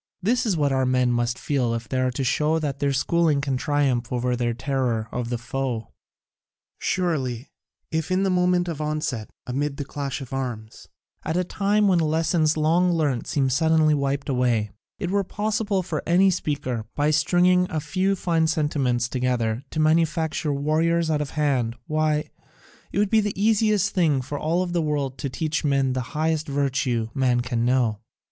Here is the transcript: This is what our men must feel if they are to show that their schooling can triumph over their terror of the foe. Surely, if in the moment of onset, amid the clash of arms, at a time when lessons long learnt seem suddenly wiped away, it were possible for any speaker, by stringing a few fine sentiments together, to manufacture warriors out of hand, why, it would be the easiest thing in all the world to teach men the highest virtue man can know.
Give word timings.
This 0.19 0.47
is 0.47 0.57
what 0.57 0.71
our 0.71 0.83
men 0.87 1.11
must 1.11 1.37
feel 1.37 1.75
if 1.75 1.87
they 1.87 1.99
are 1.99 2.09
to 2.09 2.23
show 2.23 2.57
that 2.57 2.79
their 2.79 2.91
schooling 2.91 3.39
can 3.39 3.55
triumph 3.55 4.11
over 4.11 4.35
their 4.35 4.55
terror 4.55 5.07
of 5.11 5.29
the 5.29 5.37
foe. 5.37 5.89
Surely, 6.79 7.51
if 7.91 8.09
in 8.09 8.23
the 8.23 8.31
moment 8.31 8.67
of 8.67 8.81
onset, 8.81 9.29
amid 9.45 9.77
the 9.77 9.85
clash 9.85 10.19
of 10.19 10.33
arms, 10.33 10.87
at 11.23 11.37
a 11.37 11.43
time 11.43 11.87
when 11.87 11.99
lessons 11.99 12.57
long 12.57 12.91
learnt 12.91 13.27
seem 13.27 13.47
suddenly 13.47 13.93
wiped 13.93 14.27
away, 14.27 14.71
it 14.97 15.11
were 15.11 15.23
possible 15.23 15.83
for 15.83 16.01
any 16.07 16.31
speaker, 16.31 16.83
by 16.95 17.11
stringing 17.11 17.69
a 17.69 17.79
few 17.79 18.15
fine 18.15 18.47
sentiments 18.47 19.07
together, 19.07 19.61
to 19.69 19.79
manufacture 19.79 20.51
warriors 20.51 21.11
out 21.11 21.21
of 21.21 21.29
hand, 21.37 21.75
why, 21.85 22.27
it 22.91 22.97
would 22.97 23.11
be 23.11 23.21
the 23.21 23.39
easiest 23.39 23.91
thing 23.93 24.15
in 24.31 24.37
all 24.37 24.65
the 24.65 24.81
world 24.81 25.19
to 25.19 25.29
teach 25.29 25.63
men 25.63 25.93
the 25.93 26.01
highest 26.17 26.47
virtue 26.47 27.09
man 27.13 27.41
can 27.41 27.63
know. 27.63 27.99